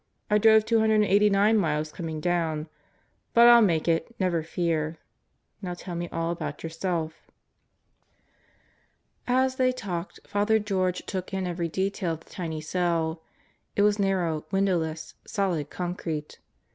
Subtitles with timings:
[0.31, 2.67] I drove 289 miles coming down.
[3.35, 4.97] But I'll make it, never fear.
[5.61, 7.29] Now tell me all about yourself."
[9.27, 13.21] As they talked Father George took in every detail of the tiny cell.
[13.75, 16.39] It was narrow, windowless, solid concrete.